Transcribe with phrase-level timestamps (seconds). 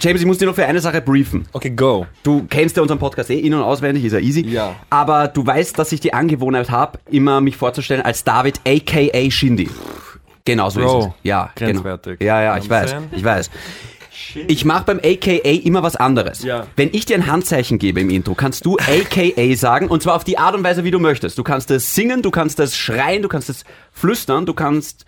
[0.00, 1.46] James, ich muss dir noch für eine Sache briefen.
[1.52, 2.06] Okay, go.
[2.22, 4.46] Du kennst ja unseren Podcast eh in- und auswendig, ist ja easy.
[4.46, 4.74] Ja.
[4.88, 9.68] Aber du weißt, dass ich die Angewohnheit habe, immer mich vorzustellen als David aka Shindy.
[10.46, 11.12] Genau so Bro, ist es.
[11.24, 12.18] Ja, grenzwertig.
[12.18, 12.30] Genau.
[12.30, 12.96] Ja, ja, ich weiß.
[13.12, 13.50] Ich weiß.
[14.48, 16.42] Ich mache beim AKA immer was anderes.
[16.42, 16.66] Ja.
[16.76, 20.24] Wenn ich dir ein Handzeichen gebe im Intro, kannst du AKA sagen und zwar auf
[20.24, 21.36] die Art und Weise, wie du möchtest.
[21.36, 25.04] Du kannst es singen, du kannst es schreien, du kannst es flüstern, du kannst.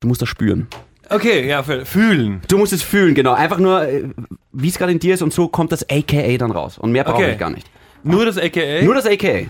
[0.00, 0.68] Du musst das spüren.
[1.10, 2.40] Okay, ja, fü- fühlen.
[2.48, 3.32] Du musst es fühlen, genau.
[3.32, 4.04] Einfach nur, äh,
[4.52, 6.78] wie es gerade in dir ist und so kommt das AKA dann raus.
[6.78, 7.32] Und mehr brauche Okay.
[7.32, 7.68] ich gar nicht.
[8.04, 8.82] Nur das AKA?
[8.82, 9.46] Nur das AKA.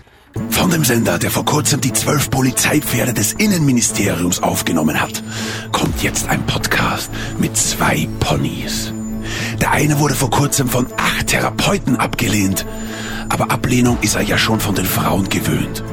[0.49, 5.23] Von dem Sender, der vor kurzem die zwölf Polizeipferde des Innenministeriums aufgenommen hat,
[5.71, 8.91] kommt jetzt ein Podcast mit zwei Ponys.
[9.61, 12.65] Der eine wurde vor kurzem von acht Therapeuten abgelehnt,
[13.29, 15.83] aber Ablehnung ist er ja schon von den Frauen gewöhnt.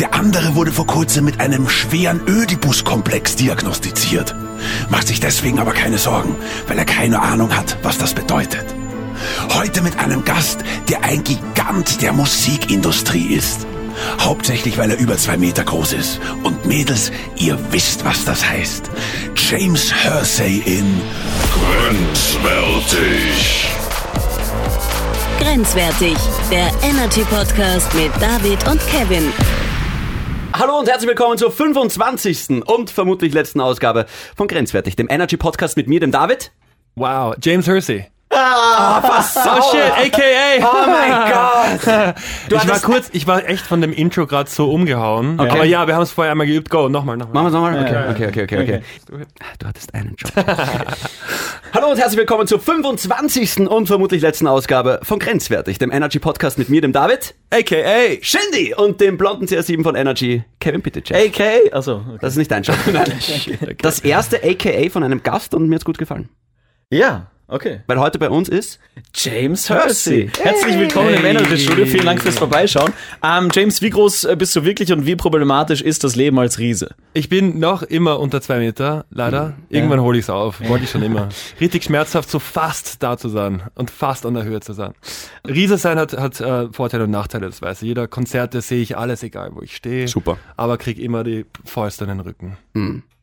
[0.00, 4.34] Der andere wurde vor kurzem mit einem schweren Ödipus-Komplex diagnostiziert,
[4.88, 8.64] macht sich deswegen aber keine Sorgen, weil er keine Ahnung hat, was das bedeutet.
[9.54, 13.66] Heute mit einem Gast, der ein Gigant der Musikindustrie ist.
[14.20, 16.20] Hauptsächlich, weil er über zwei Meter groß ist.
[16.42, 18.90] Und Mädels, ihr wisst, was das heißt.
[19.34, 21.00] James Hersey in
[21.52, 23.68] Grenzwertig.
[25.40, 26.16] Grenzwertig,
[26.50, 29.32] der Energy Podcast mit David und Kevin.
[30.58, 32.66] Hallo und herzlich willkommen zur 25.
[32.66, 36.50] und vermutlich letzten Ausgabe von Grenzwertig, dem Energy Podcast mit mir, dem David.
[36.94, 38.06] Wow, James Hersey.
[38.30, 40.58] Ah, was Oh shit, AKA.
[40.60, 42.16] Oh mein Gott!
[42.48, 45.38] Du ich war kurz, ich war echt von dem Intro gerade so umgehauen.
[45.38, 45.50] Okay.
[45.50, 46.68] Aber ja, wir haben es vorher einmal geübt.
[46.68, 47.44] Go, nochmal, nochmal.
[47.44, 48.10] Machen wir es nochmal?
[48.10, 49.26] Okay, okay, okay, okay, okay.
[49.58, 50.32] Du hattest einen Job.
[51.72, 53.68] Hallo und herzlich willkommen zur 25.
[53.68, 58.20] und vermutlich letzten Ausgabe von Grenzwertig, dem Energy Podcast mit mir, dem David, AKA.
[58.22, 61.16] Shindy und dem blonden CR7 von Energy, Kevin Pitychev.
[61.16, 61.72] AK?
[61.72, 61.96] Achso.
[62.06, 62.18] Okay.
[62.20, 62.76] Das ist nicht dein Job.
[63.78, 66.28] Das erste AKA von einem Gast und mir hat's gut gefallen.
[66.90, 67.80] Ja, okay.
[67.86, 68.78] Weil heute bei uns ist
[69.14, 70.30] James Hersey.
[70.40, 71.30] Herzlich willkommen im Hey.
[71.30, 71.86] Energy Studio.
[71.86, 72.92] Vielen Dank fürs Vorbeischauen.
[73.22, 76.58] Ähm, James, wie groß äh, bist du wirklich und wie problematisch ist das Leben als
[76.58, 76.94] Riese?
[77.14, 79.54] Ich bin noch immer unter zwei Meter, leider.
[79.68, 80.60] Irgendwann hole ich es auf.
[80.68, 81.28] Wollte ich schon immer.
[81.60, 84.92] Richtig schmerzhaft, so fast da zu sein und fast an der Höhe zu sein.
[85.46, 87.88] Riese sein hat, hat äh, Vorteile und Nachteile, das weiß ich.
[87.88, 90.08] Jeder Konzerte sehe ich alles, egal wo ich stehe.
[90.08, 90.38] Super.
[90.56, 92.56] Aber krieg immer die Fäuste in den Rücken.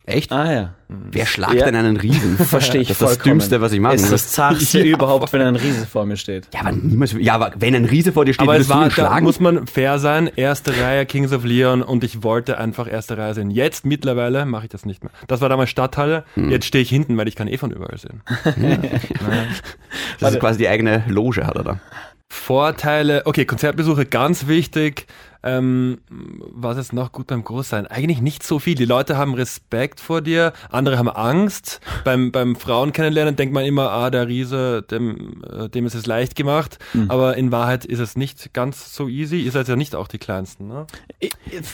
[0.05, 0.31] Echt?
[0.31, 0.73] Ah ja.
[0.87, 1.65] Wer schlagt Ja.
[1.65, 2.37] denn einen Riesen?
[2.45, 3.39] Verstehe ich Das ist das vollkommen.
[3.39, 6.17] Dümmste, was ich machen Es ist das Zartste Ja, überhaupt, wenn ein Riese vor mir
[6.17, 6.47] steht.
[6.53, 7.13] Ja, aber niemals.
[7.19, 9.65] Ja, aber wenn ein Riese vor dir steht, Aber es du war, da muss man
[9.65, 10.29] fair sein.
[10.35, 13.49] Erste Reihe Kings of Leon und ich wollte einfach erste Reihe sehen.
[13.49, 15.11] Jetzt mittlerweile mache ich das nicht mehr.
[15.27, 16.25] Das war damals Stadthalle.
[16.35, 16.51] Hm.
[16.51, 18.21] Jetzt stehe ich hinten, weil ich kann eh von überall sehen.
[20.19, 21.79] das ist quasi die eigene Loge, hat er da.
[22.29, 25.05] Vorteile, okay, Konzertbesuche ganz wichtig.
[25.43, 27.85] Ähm, was ist noch gut beim Großsein?
[27.87, 28.75] Eigentlich nicht so viel.
[28.75, 31.81] Die Leute haben Respekt vor dir, andere haben Angst.
[32.05, 36.05] beim, beim Frauen kennenlernen denkt man immer, ah, der Riese, dem, äh, dem ist es
[36.05, 36.79] leicht gemacht.
[37.09, 39.41] Aber in Wahrheit ist es nicht ganz so easy.
[39.41, 40.87] Ihr seid ja nicht auch die Kleinsten, ne?
[41.19, 41.31] Ich,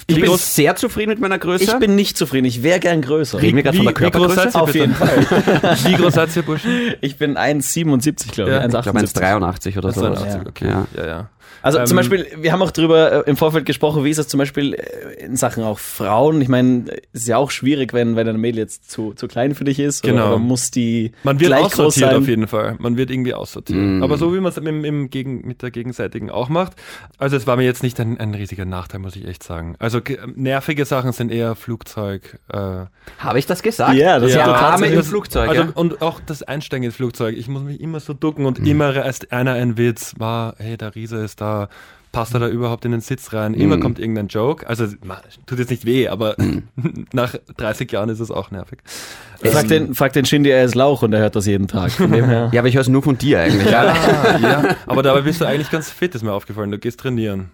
[0.07, 1.63] Ich bin groß- sehr zufrieden mit meiner Größe.
[1.63, 2.45] ich bin nicht zufrieden.
[2.45, 3.41] Ich wäre gern größer.
[3.41, 4.59] Reden wir gerade von der wie groß Körpergröße?
[4.59, 4.79] Auf bitte?
[4.79, 5.17] jeden Fall.
[5.85, 6.71] Wie groß seid ihr, Burschen?
[7.01, 8.57] Ich bin 1,77, glaube ich.
[8.57, 9.73] Ja, ich glaube 1,78.
[9.73, 10.01] 1,83 oder so.
[10.01, 10.67] 82, okay.
[10.67, 10.87] Ja.
[10.95, 11.29] Ja, ja.
[11.61, 14.27] Also zum Ähm, Beispiel, wir haben auch drüber äh, im Vorfeld gesprochen, wie ist es
[14.27, 16.41] zum Beispiel äh, in Sachen auch Frauen?
[16.41, 19.55] Ich meine, es ist ja auch schwierig, wenn, wenn ein Mädel jetzt zu, zu klein
[19.55, 20.03] für dich ist.
[20.03, 20.15] Genau.
[20.21, 22.21] Oder, oder muss die Man wird gleich groß aussortiert sein?
[22.21, 22.75] auf jeden Fall.
[22.79, 23.77] Man wird irgendwie aussortiert.
[23.79, 24.03] Mm.
[24.03, 26.73] Aber so wie man es im, im Gegen, mit der Gegenseitigen auch macht.
[27.17, 29.75] Also es war mir jetzt nicht ein, ein riesiger Nachteil, muss ich echt sagen.
[29.79, 32.39] Also ge- nervige Sachen sind eher Flugzeug.
[32.53, 32.57] Äh,
[33.17, 33.95] Habe ich das gesagt?
[33.95, 35.49] Ja, das ja, Arme im das- Flugzeug.
[35.49, 35.69] Also, ja?
[35.75, 37.35] Und auch das Einsteigen ins Flugzeug.
[37.37, 38.47] Ich muss mich immer so ducken Mhm.
[38.47, 41.48] und immer erst einer ein Witz war, hey, der Riese ist da.
[42.11, 43.53] Passt er da überhaupt in den Sitz rein?
[43.53, 43.81] Immer Mhm.
[43.81, 44.67] kommt irgendein Joke.
[44.67, 44.87] Also
[45.45, 46.35] tut jetzt nicht weh, aber
[47.13, 48.79] nach 30 Jahren ist es auch nervig.
[49.43, 51.91] Frag den, frag den Shindy, er ist Lauch und er hört das jeden Tag.
[51.91, 52.49] Von dem her.
[52.51, 53.69] Ja, aber ich höre es nur von dir eigentlich.
[53.69, 53.93] Ja.
[54.41, 54.75] Ja.
[54.87, 56.71] Aber dabei bist du eigentlich ganz fit, ist mir aufgefallen.
[56.71, 57.51] Du gehst trainieren.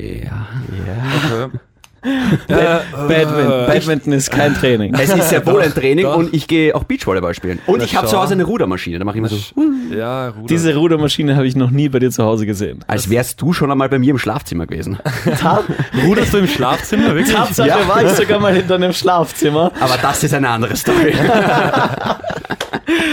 [0.00, 0.46] ja.
[1.48, 1.58] Okay.
[2.48, 2.54] Äh,
[2.92, 4.94] Badminton, Badminton ist kein Training.
[4.94, 6.16] Es ist sehr wohl ein Training doch.
[6.16, 7.58] und ich gehe auch Beachvolleyball spielen.
[7.66, 8.18] Und Na ich habe zu.
[8.18, 8.98] Hause eine Rudermaschine.
[8.98, 9.36] Da mache ich immer so,
[9.94, 10.46] Ja, Ruder.
[10.48, 12.84] Diese Rudermaschine habe ich noch nie bei dir zu Hause gesehen.
[12.86, 14.98] als wärst du schon einmal bei mir im Schlafzimmer gewesen.
[16.06, 17.34] Ruderst du im Schlafzimmer wirklich?
[17.34, 19.72] Tatsache war ich sogar mal in deinem Schlafzimmer.
[19.80, 21.14] Aber das ist eine andere Story.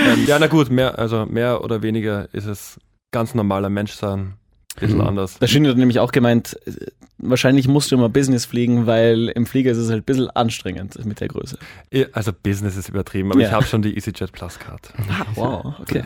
[0.07, 2.79] Ähm, ja, na gut, mehr, also mehr oder weniger ist es
[3.11, 4.35] ganz normaler Mensch sein.
[4.79, 5.07] Bisschen Mhm.
[5.07, 5.39] anders.
[5.39, 6.71] Der Shindy hat nämlich auch gemeint, äh,
[7.17, 11.03] wahrscheinlich musst du immer Business fliegen, weil im Flieger ist es halt ein bisschen anstrengend
[11.05, 11.57] mit der Größe.
[12.13, 13.47] Also Business ist übertrieben, aber Ja.
[13.47, 14.91] ich habe schon die EasyJet Plus Card.
[15.35, 16.03] Wow, okay.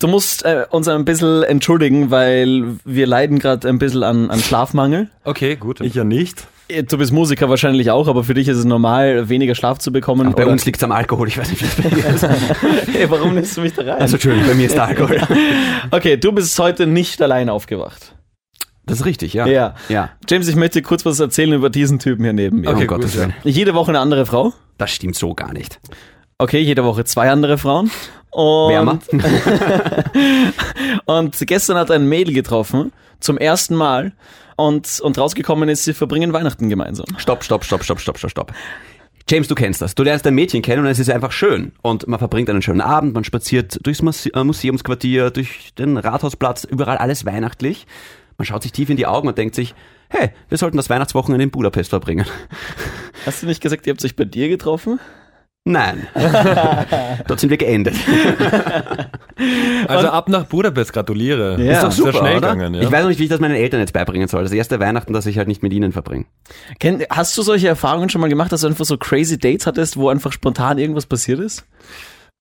[0.00, 4.40] Du musst äh, uns ein bisschen entschuldigen, weil wir leiden gerade ein bisschen an, an
[4.40, 5.10] Schlafmangel.
[5.22, 5.80] Okay, gut.
[5.80, 6.48] Ich ja nicht.
[6.68, 10.32] Du bist Musiker wahrscheinlich auch, aber für dich ist es normal, weniger Schlaf zu bekommen.
[10.32, 12.26] Bei oder- uns liegt es am Alkohol, ich weiß nicht, wie das bei dir ist.
[12.94, 14.00] Hey, warum nimmst du mich da rein?
[14.00, 15.20] Also Entschuldigung, bei mir ist der Alkohol.
[15.90, 18.14] okay, du bist heute nicht allein aufgewacht.
[18.86, 19.46] Das ist richtig, ja.
[19.46, 19.74] Ja.
[19.88, 20.10] Ja.
[20.28, 22.70] James, ich möchte kurz was erzählen über diesen Typen hier neben mir.
[22.70, 23.26] Okay, Gottes gut, ja.
[23.28, 23.34] Willen.
[23.44, 24.52] Jede Woche eine andere Frau.
[24.78, 25.80] Das stimmt so gar nicht.
[26.38, 27.90] Okay, jede Woche zwei andere Frauen.
[28.30, 28.98] Und, Wärmer.
[31.04, 34.12] und gestern hat er ein Mädel getroffen, zum ersten Mal.
[34.56, 37.06] Und, und rausgekommen ist, sie verbringen Weihnachten gemeinsam.
[37.16, 38.52] Stopp, stopp, stopp, stopp, stopp, stopp, stopp.
[39.28, 39.94] James, du kennst das.
[39.94, 41.72] Du lernst ein Mädchen kennen und es ist einfach schön.
[41.80, 46.98] Und man verbringt einen schönen Abend, man spaziert durchs äh, Museumsquartier, durch den Rathausplatz, überall
[46.98, 47.86] alles weihnachtlich.
[48.36, 49.74] Man schaut sich tief in die Augen und denkt sich,
[50.10, 52.26] hey, wir sollten das Weihnachtswochenende in Budapest verbringen.
[53.24, 55.00] Hast du nicht gesagt, ihr habt euch bei dir getroffen?
[55.66, 56.06] Nein.
[57.26, 57.96] Dort sind wir geendet.
[59.88, 61.60] Also ab nach Budapest, gratuliere.
[61.60, 61.72] Ja.
[61.72, 62.52] ist doch Super, sehr schnell oder?
[62.52, 62.82] gegangen, ja.
[62.82, 64.44] Ich weiß noch nicht, wie ich das meinen Eltern jetzt beibringen soll.
[64.44, 66.26] Das erste Weihnachten, das ich halt nicht mit ihnen verbringe.
[66.78, 69.96] Ken, hast du solche Erfahrungen schon mal gemacht, dass du einfach so crazy Dates hattest,
[69.96, 71.66] wo einfach spontan irgendwas passiert ist?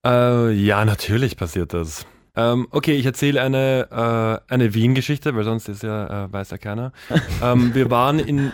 [0.05, 2.05] Äh, ja, natürlich passiert das.
[2.35, 6.57] Ähm, okay, ich erzähle eine, äh, eine Wien-Geschichte, weil sonst ist ja, äh, weiß ja
[6.57, 6.91] keiner.
[7.43, 8.51] ähm, wir waren in, äh,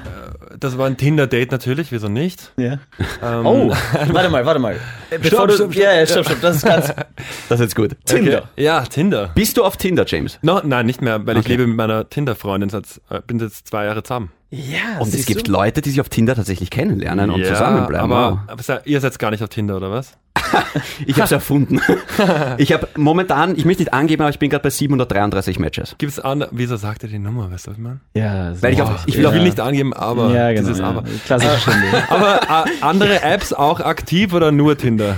[0.60, 2.52] das war ein Tinder-Date natürlich, wieso nicht?
[2.58, 2.80] Ja.
[3.24, 4.76] Ähm, Oh, warte mal, warte mal.
[5.10, 5.81] Bevor du, stopp, stopp.
[5.81, 6.42] Ja, ja, stopp, stopp.
[6.42, 6.90] Das ist ganz.
[7.50, 7.96] Das ist jetzt gut.
[8.06, 8.40] Tinder.
[8.54, 8.64] Okay.
[8.64, 9.31] Ja, Tinder.
[9.34, 10.40] Bist du auf Tinder, James?
[10.42, 11.54] No, nein, nicht mehr, weil ich Okay.
[11.54, 14.30] lebe mit meiner Tinder-Freundin, seit, äh, bin jetzt zwei Jahre zusammen.
[14.51, 15.51] Ja, Und es gibt du?
[15.51, 18.12] Leute, die sich auf Tinder tatsächlich kennenlernen und zusammenbleiben.
[18.12, 18.66] Aber, Wow.
[18.68, 20.13] aber ihr seid gar nicht auf Tinder, oder was?
[21.06, 21.80] Ich habe es erfunden.
[22.57, 25.96] Ich habe momentan, ich möchte nicht angeben, aber ich bin gerade bei 733 Matches.
[26.00, 28.00] Gibt's an, wieso sagt ihr die Nummer, weißt du, was ich meine?
[28.16, 28.63] Ja, so.
[28.63, 30.62] Weil ich auf- Ich will, will will auch- nicht angeben, aber ja, genau.
[30.62, 30.86] dieses ja.
[30.86, 31.04] aber.
[31.25, 31.88] Klassische Stunde.
[32.10, 35.18] Aber äh, andere Apps auch aktiv oder nur Tinder?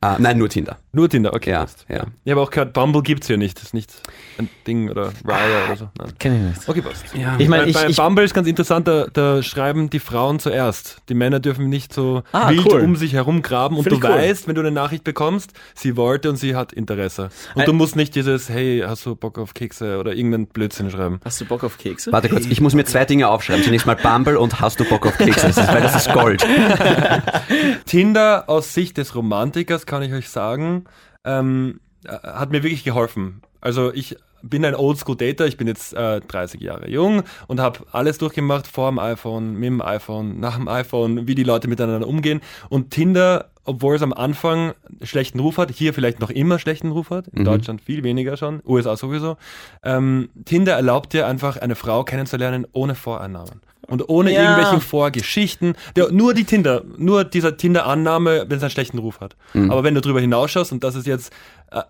[0.00, 0.78] Ah, nein, nur Tinder.
[0.94, 1.50] Nur Tinder, okay.
[1.52, 1.86] Ja, passt.
[1.88, 2.04] ja.
[2.24, 3.56] Ich habe auch gehört, Bumble gibt's hier nicht.
[3.56, 3.90] Das ist nicht
[4.38, 5.88] ein Ding oder Raya oder so.
[5.98, 6.12] Nein.
[6.18, 6.68] Kenn ich nicht.
[6.68, 7.04] Okay, passt.
[7.14, 7.34] Ja.
[7.38, 10.38] Ich meine, bei, ich, bei ich, Bumble ist ganz interessant, da, da schreiben die Frauen
[10.38, 10.98] zuerst.
[11.08, 12.80] Die Männer dürfen nicht so Ah, wild cool.
[12.82, 14.14] um sich herum graben und Find du cool.
[14.14, 17.30] weißt, wenn du eine Nachricht bekommst, sie wollte und sie hat Interesse.
[17.54, 20.90] Und Ein- du musst nicht dieses, hey, hast du Bock auf Kekse oder irgendeinen Blödsinn
[20.90, 21.20] schreiben.
[21.24, 22.12] hast du Bock auf Kekse?
[22.12, 23.64] Warte kurz, ich muss mir zwei Dinge aufschreiben.
[23.64, 25.46] Zunächst mal Bumble und hast du Bock auf Kekse?
[25.46, 26.44] Das ist, weil das ist Gold.
[27.86, 30.81] Tinder aus Sicht des Romantikers kann ich euch sagen,
[31.24, 33.42] ähm, äh, hat mir wirklich geholfen.
[33.60, 38.18] Also ich bin ein Oldschool-Dater, ich bin jetzt äh, 30 Jahre jung und habe alles
[38.18, 42.40] durchgemacht, vor dem iPhone, mit dem iPhone, nach dem iPhone, wie die Leute miteinander umgehen.
[42.68, 44.72] Und Tinder, obwohl es am Anfang
[45.02, 48.60] schlechten Ruf hat, hier vielleicht noch immer schlechten Ruf hat, in Deutschland viel weniger schon,
[48.66, 49.36] USA sowieso,
[49.84, 53.60] ähm, Tinder erlaubt dir einfach eine Frau kennenzulernen ohne Voreinnahmen.
[53.92, 54.40] Und ohne Ja.
[54.42, 55.74] irgendwelchen Vorgeschichten.
[55.96, 59.36] Der, nur die Tinder, nur dieser Tinder-Annahme, wenn es einen schlechten Ruf hat.
[59.54, 61.30] Aber wenn du drüber hinausschaust, und das ist jetzt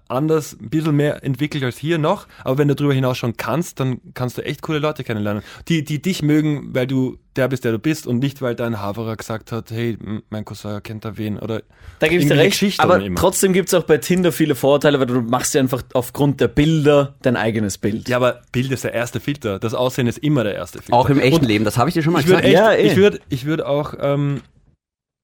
[0.08, 4.00] anders, ein bisschen mehr entwickelt als hier noch, aber wenn du drüber hinausschauen kannst, dann
[4.14, 5.42] kannst du echt coole Leute kennenlernen.
[5.68, 8.78] Die, die dich mögen, weil du der bist, der du bist und nicht, weil dein
[8.78, 9.96] Haverer gesagt hat, hey,
[10.28, 11.62] mein Cousin kennt da wen oder
[11.98, 13.18] Da gebe ich dir recht, Geschichten aber immer.
[13.18, 16.48] trotzdem gibt es auch bei Tinder viele Vorteile, weil du machst dir einfach aufgrund der
[16.48, 18.08] Bilder dein eigenes Bild.
[18.08, 19.58] Ja, aber Bild ist der erste Filter.
[19.58, 20.92] Das Aussehen ist immer der erste Filter.
[20.94, 22.68] Auch im echten Und Leben, das habe ich dir schon mal ich würde gesagt.
[22.70, 22.90] echt, Ja, eh.
[22.92, 24.42] ich würde, ich würde auch ähm,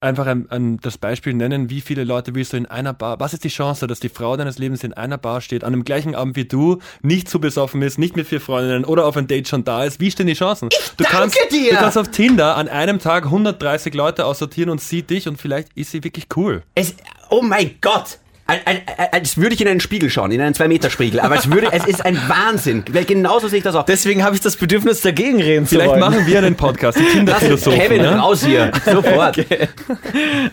[0.01, 3.33] einfach ein, ein, das Beispiel nennen, wie viele Leute willst du in einer Bar, was
[3.33, 6.15] ist die Chance, dass die Frau deines Lebens in einer Bar steht, an dem gleichen
[6.15, 9.49] Abend wie du, nicht zu besoffen ist, nicht mit vier Freundinnen oder auf ein Date
[9.49, 10.69] schon da ist, wie stehen die Chancen?
[10.97, 11.71] du kannst, dir!
[11.71, 15.73] Du kannst auf Tinder an einem Tag 130 Leute aussortieren und sieht dich und vielleicht
[15.75, 16.63] ist sie wirklich cool.
[16.75, 16.95] Es,
[17.31, 18.19] oh mein Gott!
[18.51, 18.79] Als, als,
[19.13, 21.21] als würde ich in einen Spiegel schauen, in einen 2-Meter-Spiegel.
[21.21, 22.83] Aber es, würde, es ist ein Wahnsinn.
[22.91, 23.85] Weil genauso sehe ich das auch.
[23.85, 26.01] Deswegen habe ich das Bedürfnis, dagegen reden zu Vielleicht wollen.
[26.01, 27.79] machen wir einen Podcast, die Tinder-Philosophen.
[27.79, 28.17] Kevin, ne?
[28.19, 28.73] raus hier.
[28.91, 29.37] Sofort.
[29.49, 29.69] Nein,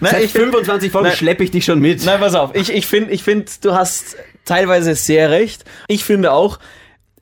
[0.01, 2.03] Seit ich find- 25 Folgen schleppe ich dich schon mit.
[2.05, 2.53] Nein, pass auf.
[2.53, 5.63] Ich, ich finde, ich find, du hast teilweise sehr recht.
[5.87, 6.59] Ich finde auch,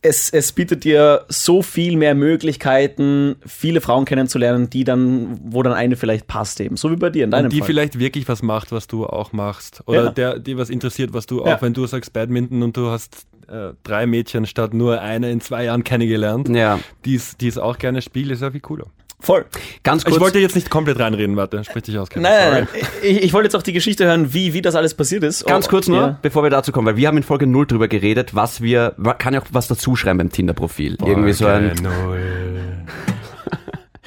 [0.03, 5.73] es, es bietet dir so viel mehr Möglichkeiten, viele Frauen kennenzulernen, die dann, wo dann
[5.73, 6.77] eine vielleicht passt eben.
[6.77, 7.67] So wie bei dir in deinem Und die Fall.
[7.67, 9.81] vielleicht wirklich was macht, was du auch machst.
[9.87, 10.11] Oder Ja.
[10.11, 11.61] der, die was interessiert, was du auch, Ja.
[11.61, 15.65] wenn du sagst Badminton und du hast äh, drei Mädchen statt nur eine in zwei
[15.65, 16.79] Jahren kennengelernt, Ja.
[17.03, 18.85] die es die es auch gerne spielt, ist ja viel cooler.
[19.23, 19.45] Voll.
[19.83, 20.15] Ganz kurz.
[20.17, 22.09] Ich wollte jetzt nicht komplett reinreden, warte, sprich dich aus.
[22.09, 22.67] Kevin, Nein, nein.
[23.01, 25.45] Ich, ich wollte jetzt auch die Geschichte hören, wie, wie das alles passiert ist.
[25.47, 26.19] Ganz Oh, kurz nur, ja.
[26.21, 29.33] bevor wir dazu kommen, weil wir haben in Folge 0 drüber geredet, was wir, kann
[29.33, 30.97] ja auch was dazuschreiben beim Tinder-Profil.
[31.05, 32.19] Irgendwie so ein, Folge null.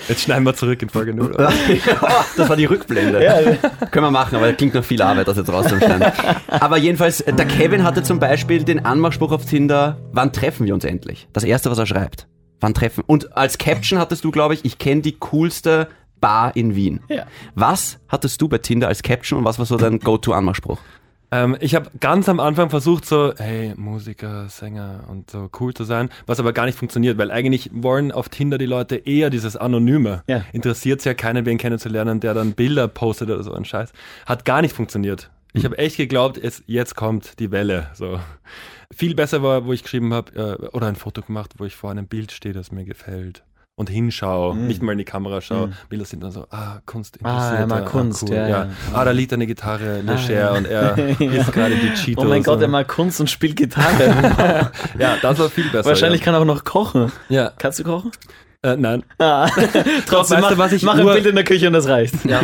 [0.08, 1.34] Jetzt schneiden wir zurück in Folge 0.
[2.36, 3.58] das war die Rückblende.
[3.90, 6.12] Können wir machen, aber klingt noch viel Arbeit, das jetzt rauszuschneiden.
[6.48, 10.84] aber jedenfalls, der Kevin hatte zum Beispiel den Anmachspruch auf Tinder, wann treffen wir uns
[10.84, 11.26] endlich?
[11.32, 12.28] Das erste, was er schreibt.
[12.60, 13.04] Wann treffen?
[13.06, 15.88] Und als Caption hattest du, glaube ich, ich kenne die coolste
[16.20, 17.00] Bar in Wien.
[17.08, 17.26] Ja.
[17.54, 20.78] Was hattest du bei Tinder als Caption und was war so dein Go-To-Anmachspruch?
[21.32, 25.84] Ähm, ich habe ganz am Anfang versucht, so, hey, Musiker, Sänger und so cool zu
[25.84, 29.56] sein, was aber gar nicht funktioniert, weil eigentlich wollen auf Tinder die Leute eher dieses
[29.56, 30.22] Anonyme.
[30.28, 30.44] Ja.
[30.52, 33.92] Interessiert ja keinen, wen kennenzulernen, der dann Bilder postet oder so ein Scheiß.
[34.24, 35.30] Hat gar nicht funktioniert.
[35.52, 37.90] Ich habe echt geglaubt, es, jetzt kommt die Welle.
[37.94, 38.20] So.
[38.94, 41.90] Viel besser war, wo ich geschrieben habe, äh, oder ein Foto gemacht, wo ich vor
[41.90, 43.42] einem Bild stehe, das mir gefällt.
[43.78, 45.70] Und hinschaue, nicht mal in die Kamera schaue.
[45.90, 47.60] Bilder sind dann so, ah, Kunst interessiert.
[47.60, 48.70] ja, mal Kunst, ja, ja.
[48.94, 52.24] Ah, da liegt eine Gitarre, Leger und er isst gerade die Cheetos.
[52.24, 54.72] Oh mein Gott, er mag Kunst und spielt Gitarre.
[54.98, 55.90] Ja, das war viel besser.
[55.90, 56.24] Wahrscheinlich ja.
[56.24, 57.12] kann er auch noch kochen.
[57.28, 58.12] Ja, Kannst du kochen?
[58.66, 59.04] Äh, nein.
[60.06, 62.24] Trotzdem, weißt mach, du, was ich mach ein Bild in der Küche und das reicht.
[62.24, 62.42] Ja,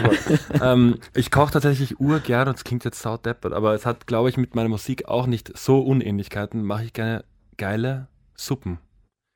[0.63, 4.37] ähm, ich koche tatsächlich urgern und es klingt jetzt saudeppert, aber es hat, glaube ich,
[4.37, 6.63] mit meiner Musik auch nicht so Unähnlichkeiten.
[6.63, 7.25] Mache ich gerne
[7.57, 8.79] geile Suppen.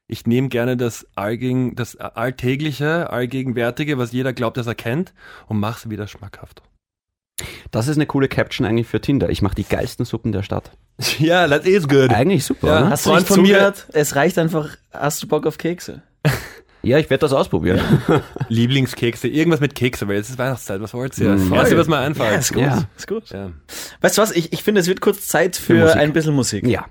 [0.09, 5.13] Ich nehme gerne das, Allgegen, das Alltägliche, Allgegenwärtige, was jeder glaubt, dass er kennt,
[5.49, 6.63] und mache es wieder schmackhaft.
[7.71, 9.29] Das ist eine coole Caption eigentlich für Tinder.
[9.29, 10.71] Ich mache die geilsten Suppen der Stadt.
[11.19, 12.11] Ja, that is good.
[12.11, 12.91] Eigentlich super, Ja.
[12.91, 13.75] Hast du Freund nicht von mir-?
[13.93, 16.03] Es reicht einfach, hast du Bock auf Kekse?
[16.87, 17.81] Ja, ich werde das ausprobieren.
[18.49, 21.31] Lieblingskekse, irgendwas mit Kekse, weil jetzt ist Weihnachtszeit, was wollt ihr?
[21.31, 21.53] Mhm.
[21.53, 22.39] Erste, was mir einfällt.
[22.39, 22.63] ist gut.
[22.63, 22.85] Ja.
[22.97, 23.29] Ist gut.
[23.31, 23.51] Ja.
[24.03, 24.31] Weißt du was?
[24.31, 25.97] Ich, ich finde, es wird kurz Zeit für, Musik.
[25.97, 26.65] ein bisschen Musik.
[26.65, 26.87] Ja.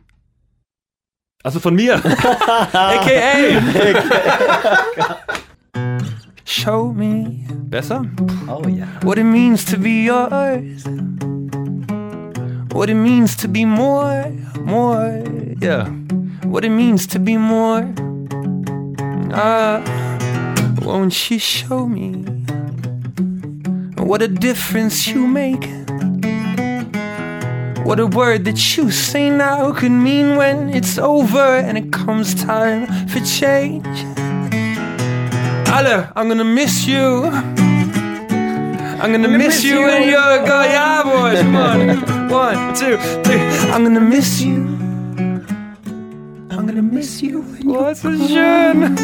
[1.44, 1.96] Also von mir.
[2.74, 3.62] AKA.
[6.44, 7.46] Show me.
[7.70, 8.04] Besser?
[8.50, 8.88] Oh ja.
[9.02, 10.84] What it means to be yours.
[12.74, 14.30] What it means to be more,
[14.66, 15.24] more,
[15.62, 15.88] yeah.
[16.44, 17.94] What it means to be more.
[19.34, 19.82] Ah,
[20.82, 22.26] won't you show me
[24.06, 25.66] what a difference you make?
[27.86, 32.36] What a word that you say now could mean when it's over and it comes
[32.36, 33.88] time for change.
[35.70, 37.26] Alle, I'm gonna miss you.
[39.02, 40.66] I'm gonna miss, you when you're gone.
[40.66, 42.30] Yeah, boys, come on.
[42.30, 43.42] One, two, three.
[43.74, 44.75] I'm gonna miss you.
[46.96, 48.96] Miss you when you're so schön.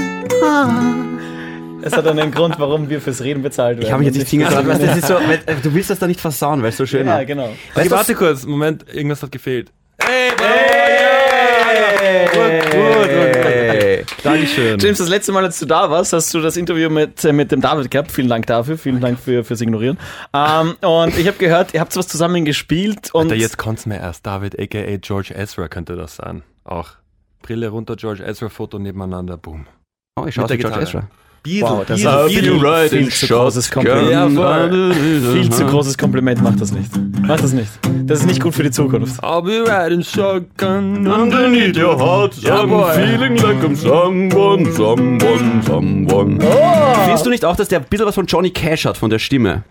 [1.83, 3.85] Es hat einen Grund, warum wir fürs Reden bezahlt werden.
[3.87, 5.89] Ich habe mich jetzt die Finger dran, weil das ist so, weil, äh, du willst
[5.89, 7.25] das da nicht versauen, weil es so schön Ja, war.
[7.25, 7.49] genau.
[7.75, 8.45] Okay, du, warte kurz.
[8.45, 9.73] Moment, irgendwas hat gefehlt.
[10.01, 12.27] Hey, Hey.
[12.27, 13.43] Gut, gut, gut.
[13.43, 14.05] Hey.
[14.23, 14.79] Dankeschön.
[14.79, 17.51] James, das letzte Mal, als du da warst, hast du das Interview mit, äh, mit
[17.51, 18.09] dem David gehabt.
[18.11, 18.77] Vielen Dank dafür.
[18.77, 19.97] Vielen Dank für, fürs Ignorieren.
[20.33, 23.09] Ähm, und ich habe gehört, ihr habt was zusammen gespielt.
[23.13, 24.25] Und Alter, jetzt kommt's mir erst.
[24.25, 24.97] David, a.k.a.
[24.97, 26.43] George Ezra könnte das sein.
[26.63, 26.89] Auch.
[27.41, 29.65] Brille runter, George Ezra, Foto nebeneinander, boom.
[30.19, 30.81] Oh, ich schaue George.
[30.81, 31.07] Ezra.
[31.43, 32.63] Beatle, Wow, das Beatle, ist Beatle.
[32.63, 34.11] right viel zu großes Kompliment.
[34.11, 34.29] Ja,
[35.33, 36.41] viel zu großes Kompliment.
[36.43, 36.91] Mach das nicht.
[37.23, 37.67] Mach das nicht.
[38.05, 39.23] Das ist nicht gut für die Zukunft.
[39.23, 42.93] I'll be riding shotgun Underneath your heart, Yeah, I'm boy.
[42.93, 46.39] feeling like I'm someone, someone, someone.
[47.05, 49.17] Findest du nicht auch, dass der ein bisschen was von Johnny Cash hat, von der
[49.19, 49.63] Stimme?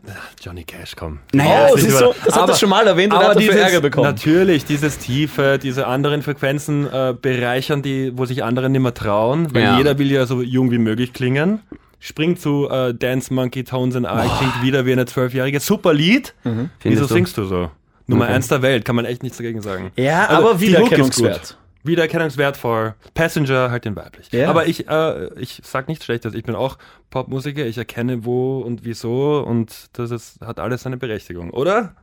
[0.42, 1.18] Johnny Cash, komm.
[1.32, 3.40] Naja, Oh, es ist du, das hat Aber- er schon mal erwähnt und hat dafür
[3.42, 4.06] dieses- Ärger bekommen.
[4.06, 9.48] Natürlich, dieses Tiefe, diese anderen Frequenzen äh, bereichern die, wo sich andere nicht mehr trauen,
[9.54, 9.78] weil Ja.
[9.78, 11.59] jeder will ja so jung wie möglich klingen.
[12.00, 15.60] Springt zu äh, Dance Monkey Tones and I, klingt wieder wie eine Zwölfjährige.
[15.60, 16.34] Super Lied.
[16.42, 17.14] Wieso Findest du?
[17.14, 17.70] singst du so?
[18.06, 18.34] Nummer Okay.
[18.34, 19.92] eins der Welt, kann man echt nichts dagegen sagen.
[19.96, 21.40] Ja, Also, aber wiedererkennungswert.
[21.40, 21.56] gut.
[21.84, 22.94] Wiedererkennungswertvoll.
[23.14, 24.30] Passenger halt den weiblich.
[24.32, 24.50] Ja.
[24.50, 26.34] Aber ich, äh, ich sag nichts Schlechtes.
[26.34, 26.76] Ich bin auch
[27.10, 27.64] Popmusiker.
[27.66, 31.94] Ich erkenne wo und wieso und das ist, hat alles seine Berechtigung, oder?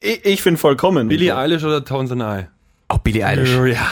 [0.00, 1.08] Ich, ich finde vollkommen.
[1.08, 2.46] Billie Eilish oder Tones and I?
[2.88, 3.50] Auch Billie Eilish.
[3.74, 3.86] Ja.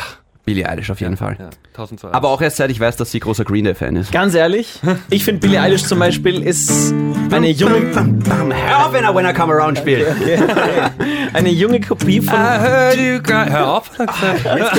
[0.44, 1.36] Billie Eilish auf jeden Fall.
[1.38, 2.12] Ja, 1002.
[2.12, 4.12] Aber auch erst seit ich weiß, dass sie großer Green Day-Fan ist.
[4.12, 4.78] Ganz ehrlich,
[5.10, 6.92] ich finde Billie Eilish zum Beispiel ist
[7.30, 10.06] eine junge, Hör auf, wenn er When I Come Around spielt.
[11.32, 13.50] eine junge Kopie von I heard you cry.
[13.50, 14.78] Hör auf, hat er gesagt.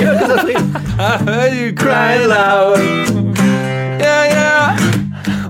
[0.98, 2.78] I heard you cry loud.
[4.00, 4.76] Yeah, yeah.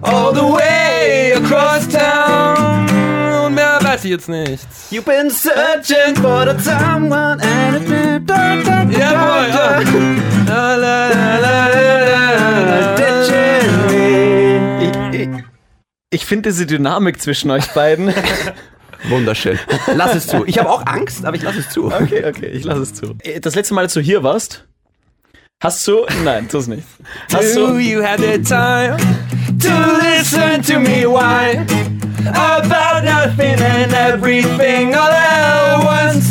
[0.03, 2.66] All the way across town.
[4.07, 4.65] Ich jetzt nicht.
[4.93, 9.81] You've been searching for the someone and Ja, boy, ja.
[10.47, 12.97] La, la, la, la, la, la.
[16.11, 18.15] Ich, finde diese Dynamik zwischen euch beiden.
[19.09, 19.59] Wunderschön.
[19.97, 20.45] Lass es zu.
[20.47, 21.87] Ich habe auch Angst, aber ich lasse es zu.
[21.87, 23.17] Okay, okay, ich lasse es zu.
[23.43, 24.65] Das letzte Mal, als du hier warst,
[25.61, 26.07] hast du.
[26.25, 26.87] Nein, tu es nicht.
[27.33, 27.79] Hast Do du.
[27.79, 28.97] you have the time
[29.59, 31.96] to listen to me whine
[32.29, 36.26] about nothing and everything all at once?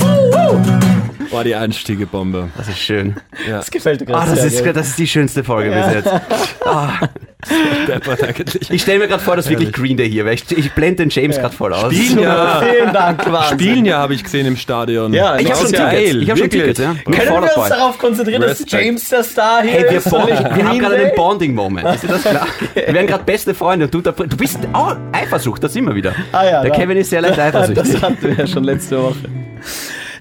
[1.36, 2.50] War die Einstiegebombe.
[2.58, 3.16] Das ist schön.
[3.48, 4.66] Ja, Das gefällt dir Ah, gerade das, sehr.
[4.66, 6.10] ist, das ist die schönste Folge bis jetzt.
[7.88, 8.72] deppert eigentlich.
[8.72, 10.34] Ich stelle mir gerade vor, dass wirklich Green Day hier wäre.
[10.34, 11.94] Ich, ich blende den James gerade voll aus.
[11.94, 12.64] Spielen ja.
[12.74, 13.60] Vielen Dank, Wahnsinn.
[13.60, 15.14] Spielen ja, habe ich gesehen im Stadion.
[15.14, 16.12] Ja, Ich habe schon Ja, Tickets.
[16.14, 16.50] geil, Ich habe schon.
[16.50, 16.96] Tickets, ja.
[17.04, 18.72] Können wir uns darauf konzentrieren, dass Respekt.
[18.72, 20.10] James der Star hier Hey, wir, ist?
[20.10, 21.96] bond, wir haben gerade einen Bonding-Moment.
[21.96, 22.48] Ist dir das klar?
[22.74, 26.14] Wir werden gerade beste Freunde und du, da, du bist auch Eifersucht, das wir wieder.
[26.32, 27.94] Ah ja, Der da- Kevin ist sehr leicht eifersüchtig.
[27.94, 29.16] Das hatten wir ja schon letzte Woche.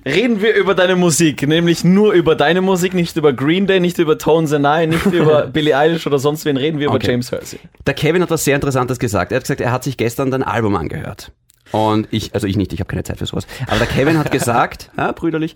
[0.07, 3.99] Reden wir über deine Musik, nämlich nur über deine Musik, nicht über Green Day, nicht
[3.99, 7.11] über Tones and I, nicht über Billie Eilish oder sonst wen, reden wir über Okay.
[7.13, 7.59] James Hersey.
[7.87, 9.33] Der Kevin hat was sehr Interessantes gesagt.
[9.33, 11.33] Er hat gesagt, er hat sich gestern dein Album angehört.
[11.73, 13.47] Und ich, also ich nicht, ich habe keine Zeit für sowas.
[13.67, 15.55] Aber der Kevin hat gesagt, ja, brüderlich,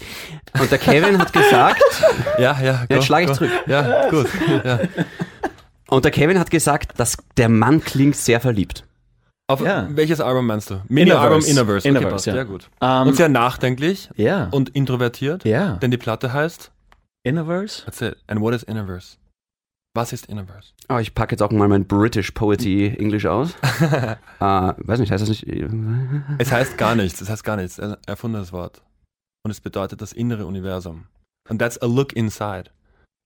[0.58, 1.82] und der Kevin hat gesagt,
[2.38, 2.84] Ja, ja.
[2.88, 3.36] go, Jetzt schlage ich go.
[3.36, 3.50] zurück.
[3.66, 4.26] Ja, gut.
[4.64, 4.80] Ja.
[5.88, 8.84] und der Kevin hat gesagt, dass der Mann klingt sehr verliebt.
[9.50, 9.88] Auf Ja.
[9.90, 10.82] welches Album meinst du?
[10.88, 11.50] Mini-Album Innerverse.
[11.50, 11.78] Innerverse.
[11.78, 12.26] Okay, Innerverse, passt.
[12.26, 12.32] ja.
[12.34, 12.68] Sehr gut.
[12.82, 14.48] Ähm, Und sehr nachdenklich ja.
[14.50, 15.44] und introvertiert.
[15.44, 15.76] ja.
[15.76, 16.70] Denn die Platte heißt
[17.24, 17.84] Innerverse?
[17.86, 18.16] That's it.
[18.26, 19.16] And what is Innerverse?
[19.94, 20.72] Was ist Innerverse?
[20.90, 23.54] Oh, ich packe jetzt auch mal mein British Poetry English aus.
[23.80, 25.46] äh, weiß nicht, heißt das nicht?
[26.38, 27.20] Es heißt gar nichts.
[27.22, 27.80] Es heißt gar nichts.
[27.80, 28.82] Ein erfundenes Wort.
[29.44, 31.06] Und es bedeutet das innere Universum.
[31.48, 32.64] And that's a look inside.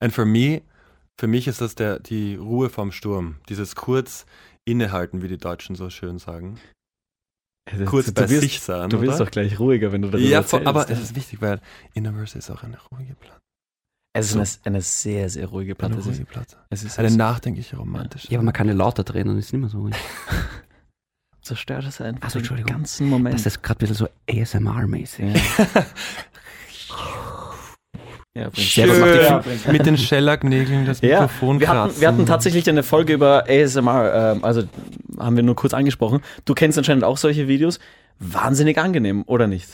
[0.01, 0.63] And for me,
[1.19, 3.37] für mich ist das der, die Ruhe vorm Sturm.
[3.49, 4.25] Dieses kurz
[4.65, 6.59] innehalten, wie die Deutschen so schön sagen.
[7.87, 8.91] Kurz du bei wirst, sich sein.
[8.91, 10.67] Du wirst doch gleich ruhiger, wenn du darüber ja, erzählst.
[10.67, 10.95] aber ja.
[10.95, 11.61] es ist wichtig, weil
[11.95, 13.41] Innerverse ist auch eine ruhige Platte.
[14.15, 15.95] es ist eine, eine sehr, sehr ruhige Platte.
[15.95, 16.57] Eine ruhige Platte.
[16.71, 18.29] es ist Eine eine nachdenkliche, romantische.
[18.31, 19.95] Ja, aber man kann ja lauter drehen, dann ist nicht mehr so ruhig.
[21.43, 23.35] zerstört es einfach Ach so, den ganzen Moment.
[23.35, 25.35] Das ist gerade ein bisschen so ASMR-mäßig.
[25.35, 25.67] ja.
[28.35, 29.43] ja, macht die Ja.
[29.71, 34.35] Mit den Schellacknägeln das Ja, Mikrofon wir hatten, wir hatten tatsächlich eine Folge über ASMR,
[34.37, 34.63] ähm, also
[35.19, 36.23] haben wir nur kurz angesprochen.
[36.45, 37.79] Du kennst anscheinend auch solche Videos.
[38.19, 39.69] Wahnsinnig angenehm, oder nicht?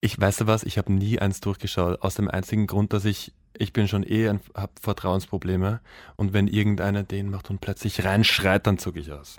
[0.00, 3.32] Ich weiß du was, ich habe nie eins durchgeschaut, aus dem einzigen Grund, dass ich,
[3.56, 5.80] ich bin schon eh, habe Vertrauensprobleme
[6.16, 9.38] und wenn irgendeiner den macht und plötzlich reinschreit, dann zucke ich aus.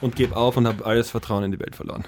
[0.00, 2.04] Und gebe auf und habe alles Vertrauen in die Welt verloren.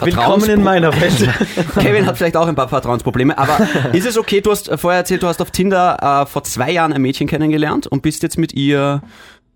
[0.00, 1.28] Willkommen in meiner Welt.
[1.74, 3.58] Kevin hat vielleicht auch ein paar Vertrauensprobleme, aber
[3.92, 6.70] ist es okay, du hast äh, vorher erzählt, du hast auf Tinder äh, vor zwei
[6.70, 9.02] Jahren ein Mädchen kennengelernt und bist jetzt mit ihr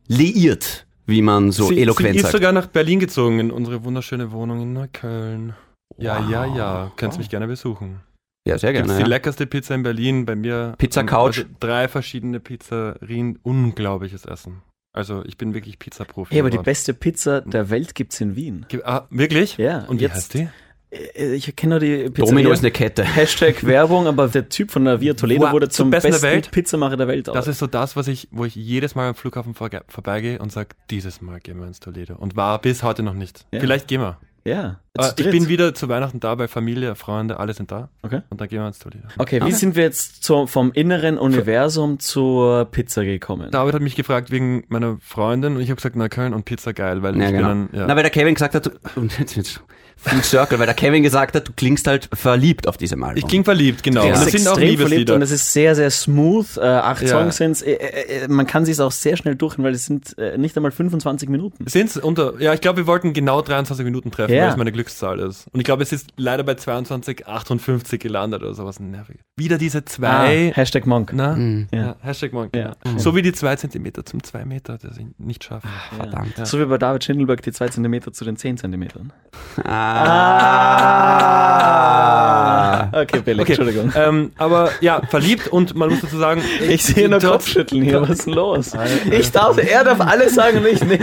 [0.08, 2.32] liiert, wie man so sie, eloquent sie ist sagt.
[2.32, 5.54] sogar nach Berlin gezogen, in unsere wunderschöne Wohnung in Neukölln.
[5.96, 6.30] Ja, Wow.
[6.30, 8.00] ja, ja, kannst mich gerne besuchen.
[8.46, 8.98] Ja, sehr Gibt's gerne.
[8.98, 9.08] die Ja.
[9.14, 10.74] leckerste Pizza in Berlin, bei mir.
[10.76, 11.44] Pizza Couch.
[11.60, 14.60] Drei verschiedene Pizzerien, unglaubliches Essen.
[14.94, 16.34] Also ich bin wirklich Pizzaprofi.
[16.36, 18.64] Ja, aber die beste Pizza der Welt gibt's in Wien.
[18.84, 19.58] Ah, wirklich?
[19.58, 20.48] Ja, Und wie jetzt- heißt die?
[20.90, 22.26] Äh, Ich kenne nur die Pizzeria.
[22.30, 23.02] Domino ist eine Kette.
[23.16, 26.32] Hashtag Werbung, aber der Typ von der Via Toledo wurde zum zum Besten besten, der
[26.32, 26.50] Welt?
[26.52, 27.26] Pizzamacher der Welt.
[27.26, 30.68] Das ist so das, was ich, wo ich jedes Mal am Flughafen vorbeigehe und sage,
[30.90, 32.14] dieses Mal gehen wir ins Toledo.
[32.14, 33.44] Und war bis heute noch nicht.
[33.52, 33.58] Ja.
[33.58, 34.18] Vielleicht gehen wir.
[34.44, 34.80] Ja.
[34.96, 37.88] Äh, ich bin wieder zu Weihnachten da, weil Familie, Freunde, alle sind da.
[38.02, 38.20] Okay.
[38.30, 39.08] Und dann gehen wir ins Toledo.
[39.18, 39.52] Okay, wie Okay.
[39.52, 43.50] sind wir jetzt zu, vom inneren Universum zur Pizza gekommen?
[43.50, 46.72] David hat mich gefragt wegen meiner Freundin und ich habe gesagt, na Köln und Pizza
[46.72, 47.48] geil, weil Ja, ich genau.
[47.48, 47.86] bin dann, ja.
[47.88, 49.60] Na, weil der Kevin gesagt hat, du- und jetzt, jetzt
[50.04, 53.18] Full Circle, weil der Kevin gesagt hat, du klingst halt verliebt auf diesem Album.
[53.18, 54.04] ich kling verliebt, genau.
[54.04, 55.14] Und ist das sind auch Liebeslieder.
[55.14, 56.56] und es ist sehr, sehr smooth.
[56.58, 57.08] Äh, acht Ja.
[57.08, 57.62] Songs sind's.
[57.62, 60.72] Äh, äh, man kann sich auch sehr schnell durchhören, weil es sind äh, nicht einmal
[60.72, 61.64] 25 Minuten.
[61.68, 64.42] Sind's unter, ja, ich glaube, wir wollten genau 23 Minuten treffen, Ja.
[64.44, 65.46] weil es meine Glückszahl ist.
[65.52, 69.16] Und ich glaube, es ist leider bei 22,58 gelandet oder sowas nervig.
[69.36, 71.10] Wieder diese zwei, Ah, Hashtag Monk.
[71.14, 71.34] na?
[71.36, 71.68] Mhm.
[71.72, 71.80] Ja.
[71.84, 71.96] Ja.
[72.02, 72.54] Hashtag Monk.
[72.56, 72.76] Ja.
[72.96, 75.66] So wie die zwei Zentimeter zum zwei Meter, das ich nicht schaffe.
[75.96, 76.34] Verdammt.
[76.46, 78.88] So wie bei David Schindelberg die 2 cm zu den 10 cm.
[79.64, 79.93] Ah.
[82.94, 83.52] Okay, Billy, Okay.
[83.52, 83.92] Entschuldigung.
[83.96, 88.00] Ähm, aber ja, verliebt und man muss dazu sagen, Ich sehe nur Kopfschütteln hier.
[88.02, 88.72] Was ist denn los?
[89.10, 91.02] Ich darf, er darf alles sagen und ich nicht.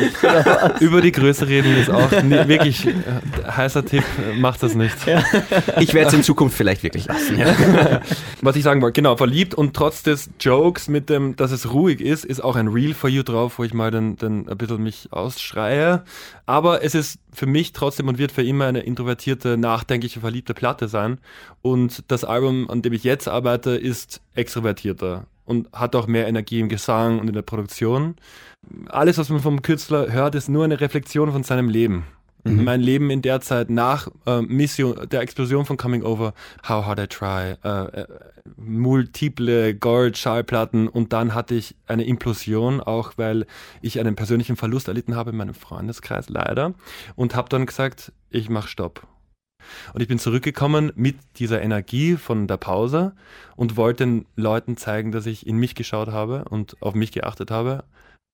[0.80, 2.92] über die Größe reden ist auch nie, wirklich äh,
[3.56, 4.04] heißer Tipp,
[4.38, 4.96] macht das nicht.
[5.80, 7.38] Ich werde es in Zukunft vielleicht wirklich lassen.
[7.38, 7.48] Ja.
[8.42, 12.02] Was ich sagen wollte, genau, verliebt und trotz des Jokes mit dem, dass es ruhig
[12.02, 14.82] ist, ist auch ein Reel for You drauf, wo ich mal dann, dann ein bisschen
[14.82, 16.04] mich ausschreie.
[16.46, 20.88] Aber es ist für mich trotzdem und wird für immer eine introvertierte, nachdenkliche, verliebte Platte
[20.88, 21.20] sein.
[21.62, 26.60] Und das Album, an dem ich jetzt arbeite, ist extrovertierter und hat auch mehr Energie
[26.60, 28.16] im Gesang und in der Produktion.
[28.88, 32.06] Alles, was man vom Künstler hört, ist nur eine Reflexion von seinem Leben.
[32.44, 36.34] Mein Leben in der Zeit nach äh, Mission, der Explosion von Coming Over,
[36.68, 38.08] How Hard I Try, äh, äh,
[38.56, 43.46] multiple Gold-Schallplatten und dann hatte ich eine Implosion, auch weil
[43.82, 46.74] ich einen persönlichen Verlust erlitten habe in meinem Freundeskreis, leider,
[47.16, 49.08] und habe dann gesagt, ich mache Stopp.
[49.94, 53.14] Und ich bin zurückgekommen mit dieser Energie von der Pause
[53.56, 57.52] und wollte den Leuten zeigen, dass ich in mich geschaut habe und auf mich geachtet
[57.52, 57.84] habe.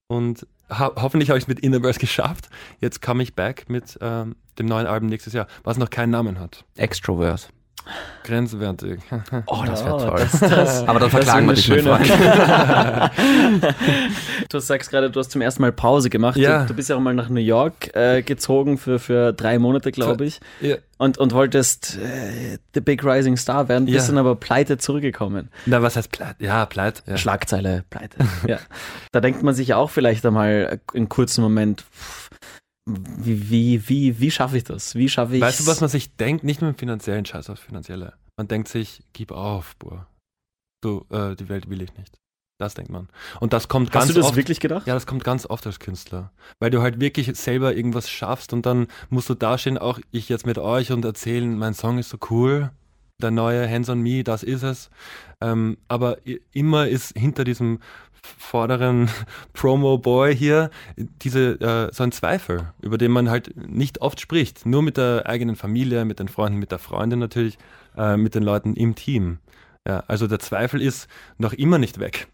[0.08, 2.50] Und ho hoffentlich habe ich es mit Innerverse geschafft.
[2.80, 6.40] Jetzt komme ich back mit ähm, dem neuen Album nächstes Jahr, was noch keinen Namen
[6.40, 6.66] hat.
[6.76, 7.50] Extrovert.
[8.24, 9.00] Grenzwertig.
[9.46, 10.20] Oh, das wäre toll.
[10.20, 12.10] das- das- Aber dann verklagen wir dich, eine Freund.
[14.50, 16.38] Du sagst gerade, du hast zum ersten Mal Pause gemacht.
[16.38, 16.62] Ja.
[16.62, 19.92] Du, du bist ja auch mal nach New York äh, gezogen für, für drei Monate,
[19.92, 20.40] glaube ich.
[20.62, 20.76] Ja.
[20.98, 24.14] Und, und wolltest äh, The Big Rising Star werden, bist Ja.
[24.14, 25.50] dann aber pleite zurückgekommen.
[25.66, 26.36] Na, was heißt Pleit?
[26.40, 27.04] Ja, Pleit.
[27.06, 27.18] Ja.
[27.18, 28.18] Schlagzeile, pleite.
[28.48, 28.58] ja.
[29.12, 32.27] Da denkt man sich ja auch vielleicht einmal einen kurzen Moment, pff,
[32.88, 34.96] wie, wie, wie, wie schaffe ich das?
[34.96, 36.44] Wie schaffe ich Weißt du, was man sich denkt?
[36.44, 38.14] Nicht nur im finanziellen Scheiß aufs Finanzielle.
[38.38, 40.08] Man denkt sich, gib auf, boah.
[40.82, 42.18] Du, äh, die Welt will ich nicht.
[42.60, 43.10] Das denkt man.
[43.40, 44.36] Und das kommt ganz Hast du das oft.
[44.36, 44.88] wirklich gedacht?
[44.88, 46.32] Ja, das kommt ganz oft als Künstler.
[46.60, 50.46] Weil du halt wirklich selber irgendwas schaffst und dann musst du dastehen, auch ich jetzt
[50.46, 52.72] mit euch und erzählen, mein Song ist so cool,
[53.22, 54.90] der neue Hands on Me, das ist es.
[55.42, 56.18] Ähm, aber
[56.52, 57.80] immer ist hinter diesem
[58.38, 59.10] vorderen
[59.54, 64.66] Promo-Boy hier diese, äh, so ein Zweifel, über den man halt nicht oft spricht.
[64.66, 67.58] Nur mit der eigenen Familie, mit den Freunden, mit der Freundin natürlich,
[67.98, 69.40] äh, mit den Leuten im Team.
[69.88, 72.28] Ja, also der Zweifel ist noch immer nicht weg.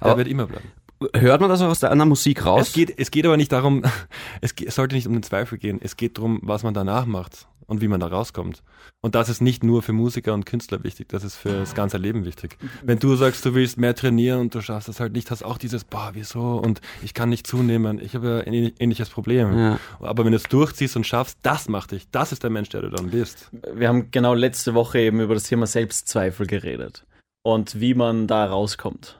[0.00, 0.68] Er Aber- wird immer bleiben.
[1.12, 2.68] Hört man das auch aus deiner Musik raus?
[2.68, 3.82] Es geht, es geht aber nicht darum,
[4.40, 5.78] es sollte nicht um den Zweifel gehen.
[5.82, 8.62] Es geht darum, was man danach macht und wie man da rauskommt.
[9.00, 11.98] Und das ist nicht nur für Musiker und Künstler wichtig, das ist für das ganze
[11.98, 12.58] Leben wichtig.
[12.82, 15.58] Wenn du sagst, du willst mehr trainieren und du schaffst das halt nicht, hast auch
[15.58, 19.56] dieses, boah, wieso und ich kann nicht zunehmen, ich habe ja ein ähnlich- ähnliches Problem.
[19.58, 19.78] Ja.
[20.00, 22.82] Aber wenn du es durchziehst und schaffst, das macht dich, das ist der Mensch, der
[22.82, 23.50] du dann bist.
[23.74, 27.04] Wir haben genau letzte Woche eben über das Thema Selbstzweifel geredet
[27.42, 29.18] und wie man da rauskommt.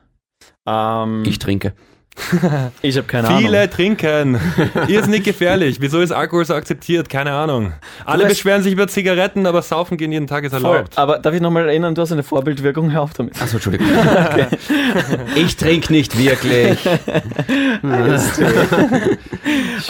[0.67, 1.75] Ähm, Ich trinke.
[2.83, 3.71] ich habe keine Viele Ahnung.
[3.71, 4.41] trinken.
[4.89, 5.79] Ihr ist nicht gefährlich.
[5.81, 7.09] Wieso ist Alkohol so akzeptiert?
[7.09, 7.73] Keine Ahnung.
[8.05, 10.65] Alle beschweren sich über Zigaretten, aber saufen gehen jeden Tag ist Voll.
[10.65, 10.97] erlaubt.
[10.97, 13.41] Aber darf ich nochmal erinnern, du hast eine Vorbildwirkung, hör auf damit.
[13.41, 13.87] Achso, Entschuldigung.
[15.37, 16.79] Ich trinke nicht wirklich.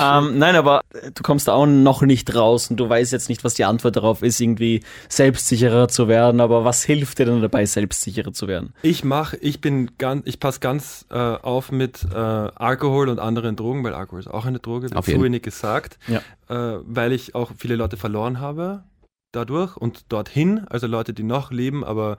[0.00, 0.82] Ähm, nein, aber
[1.14, 3.96] du kommst da auch noch nicht raus und du weißt jetzt nicht, was die Antwort
[3.96, 6.40] darauf ist, irgendwie selbstsicherer zu werden.
[6.40, 8.72] Aber was hilft dir denn dabei, selbstsicherer zu werden?
[8.82, 13.56] Ich mache, ich bin ganz, ich passe ganz äh, auf mit äh, Alkohol und anderen
[13.56, 16.20] Drogen, weil Alkohol ist auch eine Droge, wird zu wenig gesagt, Ja.
[16.48, 18.84] äh, weil ich auch viele Leute verloren habe
[19.32, 22.18] dadurch und dorthin, also Leute, die noch leben, aber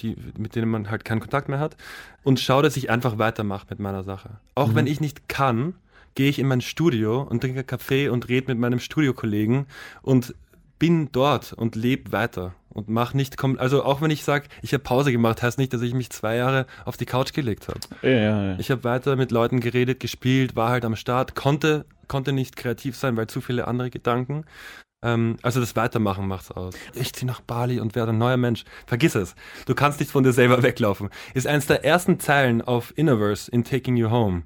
[0.00, 1.76] die, mit denen man halt keinen Kontakt mehr hat
[2.24, 4.30] und schaue, dass ich einfach weitermache mit meiner Sache.
[4.54, 5.74] Auch wenn ich nicht kann,
[6.14, 9.66] gehe ich in mein Studio und trinke Kaffee und rede mit meinem Studiokollegen
[10.02, 10.34] und
[10.78, 14.72] bin dort und lebe weiter und mach nicht, kom- also auch wenn ich sage, ich
[14.72, 17.80] habe Pause gemacht, heißt nicht, dass ich mich zwei Jahre auf die Couch gelegt habe.
[18.02, 18.58] Ja, ja, ja.
[18.58, 22.96] Ich habe weiter mit Leuten geredet, gespielt, war halt am Start, konnte, konnte nicht kreativ
[22.96, 24.44] sein, weil zu viele andere Gedanken.
[25.02, 26.74] Ähm, also das Weitermachen macht's aus.
[26.94, 28.64] Ich ziehe nach Bali und werde ein neuer Mensch.
[28.86, 29.34] Vergiss es.
[29.66, 31.10] Du kannst nicht von dir selber weglaufen.
[31.34, 34.42] Ist eines der ersten Zeilen auf Innerverse in Taking You Home.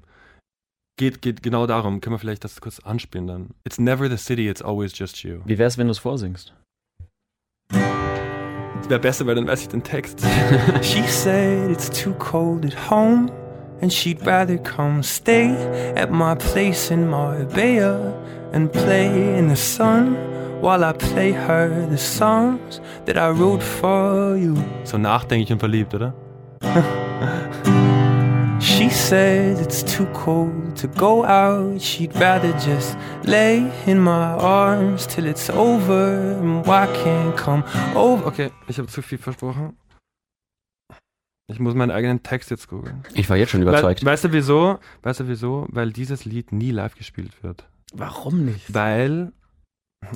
[0.97, 2.01] Geht, geht genau darum.
[2.01, 3.49] Können wir vielleicht das kurz anspielen dann?
[3.63, 5.39] It's never the city, it's always just you.
[5.45, 6.53] Wie wär's, wenn du es vorsingst?
[7.69, 10.21] Das wäre besser, weil dann weiß ich den Text.
[10.81, 13.31] She said it's too cold at home
[13.81, 15.55] and she'd rather come stay
[15.95, 18.13] at my place in Marbella
[18.53, 20.15] and play in the sun
[20.61, 24.55] while I play her the songs that I wrote for you.
[24.83, 26.13] So nachdenklich und verliebt, oder?
[28.61, 31.81] She said it's too cold to go out.
[31.81, 37.63] She'd rather just lay in my arms till it's over and can't come
[37.95, 38.27] over.
[38.27, 39.75] Okay, ich habe zu viel versprochen.
[41.47, 43.03] Ich muss meinen eigenen Text jetzt googeln.
[43.15, 44.03] Ich war jetzt schon überzeugt.
[44.03, 44.79] We weißt du wieso?
[45.01, 45.65] Weißt du wieso?
[45.69, 47.67] Weil dieses Lied nie live gespielt wird.
[47.93, 48.73] Warum nicht?
[48.73, 49.33] Weil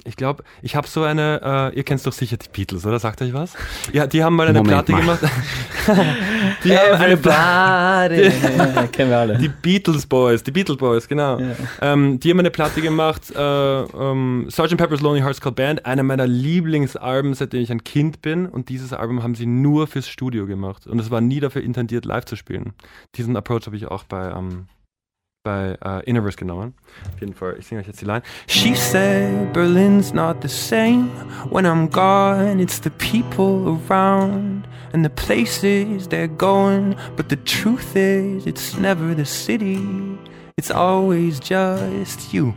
[0.04, 3.00] ich glaube, ich habe so eine, äh, ihr kennt doch sicher die Beatles, oder?
[3.00, 3.54] Sagt euch was?
[3.94, 5.02] Ja, die haben mal eine Moment Platte mal.
[5.02, 5.20] gemacht.
[6.64, 8.24] die haben eine Platte.
[8.24, 9.38] ja, kennen wir alle.
[9.38, 11.40] Die Beatles Boys, die Beatles Boys, genau.
[11.40, 11.54] Ja.
[11.82, 14.76] Ähm, die haben eine Platte gemacht, äh, ähm, Sgt.
[14.76, 18.48] Pepper's Lonely Hearts Club Band, einer meiner Lieblingsalben, seitdem ich ein Kind bin.
[18.48, 20.88] Und dieses Album haben sie nur fürs Studio gemacht.
[20.88, 22.74] Und es war nie dafür intendiert, live zu spielen.
[23.16, 24.66] Diesen Approach habe ich auch bei, ähm,
[25.46, 26.74] bei äh, Innerverse genommen.
[27.14, 28.24] Auf jeden Fall, ich singe euch jetzt die Line.
[28.48, 31.10] She said Berlin's not the same
[31.52, 32.62] when I'm gone.
[32.62, 36.96] It's the people around and the places they're going.
[37.16, 39.80] But the truth is, it's never the city.
[40.58, 42.54] It's always just you.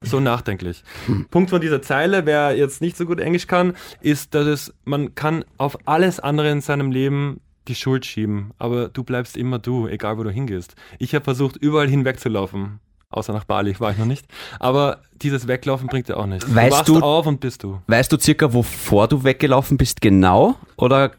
[0.00, 0.84] So nachdenklich.
[1.30, 5.16] Punkt von dieser Zeile, wer jetzt nicht so gut Englisch kann, ist, dass es, man
[5.16, 9.86] kann auf alles andere in seinem Leben die Schuld schieben, aber du bleibst immer du,
[9.88, 10.74] egal wo du hingehst.
[10.98, 14.26] Ich habe versucht, überall hinwegzulaufen, außer nach Bali, war ich noch nicht.
[14.58, 16.52] Aber dieses Weglaufen bringt dir auch nichts.
[16.54, 17.80] Weißt du wachst du- auf und bist du.
[17.86, 20.56] Weißt du circa, wovor du weggelaufen bist genau?
[20.76, 21.12] Oder,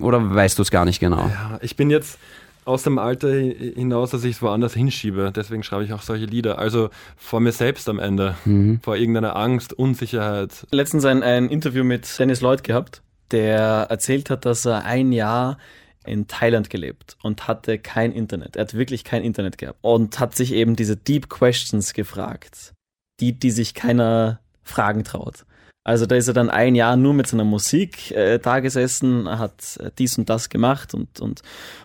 [0.00, 1.28] oder weißt du es gar nicht genau?
[1.28, 2.18] Ja, ich bin jetzt
[2.66, 5.30] aus dem Alter hi- hinaus, dass ich es woanders hinschiebe.
[5.36, 6.58] Deswegen schreibe ich auch solche Lieder.
[6.58, 8.36] Also vor mir selbst am Ende.
[8.82, 10.66] Vor irgendeiner Angst, Unsicherheit.
[10.70, 15.58] Letztens ein, ein Interview mit Dennis Lloyd gehabt, der erzählt hat, dass er ein Jahr
[16.06, 18.56] in Thailand gelebt und hatte kein Internet.
[18.56, 22.74] Er hat wirklich kein Internet gehabt und hat sich eben diese Deep Questions gefragt,
[23.20, 25.44] die, die sich keiner fragen traut.
[25.86, 29.76] Also da ist er dann ein Jahr nur mit seiner Musik äh, da gesessen, hat
[29.80, 31.42] äh, dies und das gemacht und, und,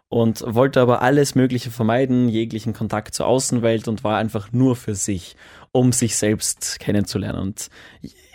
[0.07, 4.95] und wollte aber alles Mögliche vermeiden, jeglichen Kontakt zur Außenwelt und war einfach nur für
[4.95, 5.35] sich.
[5.71, 7.39] Um sich selbst kennenzulernen.
[7.39, 7.69] Und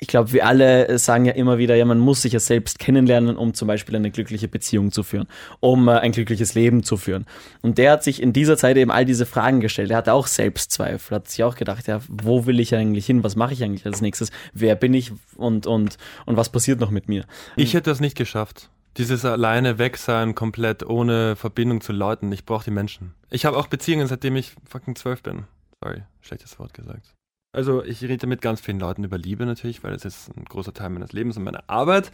[0.00, 3.36] ich glaube, wir alle sagen ja immer wieder, ja, man muss sich ja selbst kennenlernen,
[3.36, 5.26] um zum Beispiel eine glückliche Beziehung zu führen,
[5.60, 7.24] um äh, ein glückliches Leben zu führen.
[7.62, 9.90] Und der hat sich in dieser Zeit eben all diese Fragen gestellt.
[9.90, 13.24] Er hatte auch Selbstzweifel, hat sich auch gedacht, ja, wo will ich eigentlich hin?
[13.24, 14.30] Was mache ich eigentlich als nächstes?
[14.52, 17.24] Wer bin ich und, und, und was passiert noch mit mir?
[17.56, 18.68] Ich hätte das nicht geschafft.
[18.98, 22.30] Dieses alleine weg sein, komplett ohne Verbindung zu Leuten.
[22.30, 23.14] Ich brauche die Menschen.
[23.30, 25.44] Ich habe auch Beziehungen, seitdem ich fucking zwölf bin.
[25.82, 27.14] Sorry, schlechtes Wort gesagt.
[27.54, 30.74] Also ich rede mit ganz vielen Leuten über Liebe natürlich, weil das ist ein großer
[30.74, 32.10] Teil meines Lebens und meiner Arbeit.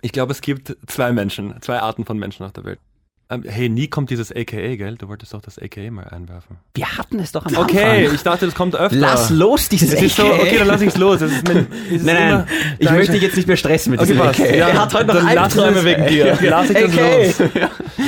[0.00, 2.78] Ich glaube, es gibt zwei Menschen, zwei Arten von Menschen auf der Welt.
[3.30, 4.96] Ähm, hey, nie kommt dieses AKA, gell?
[4.98, 6.58] Du wolltest doch das AKA mal einwerfen.
[6.74, 8.14] Wir hatten es doch am Okay, Anfang.
[8.16, 8.96] ich dachte, das kommt öfter.
[8.98, 10.42] Lass los dieses Es ist so, AKA.
[10.42, 11.22] okay, dann lass ich's los.
[11.22, 11.38] Es es
[11.90, 12.46] ist Nein, nein,
[12.78, 14.26] ich möchte dich jetzt nicht mehr stressen mit Okay, diesem.
[14.28, 14.44] AKA.
[14.54, 16.26] Ja, Er hat heute noch Albträume wegen dir.
[16.26, 17.16] Ja, Lass ich das AKA.
[17.16, 17.40] los.